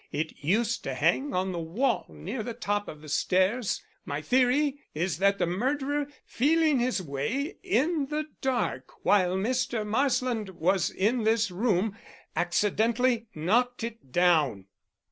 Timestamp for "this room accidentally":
11.23-13.27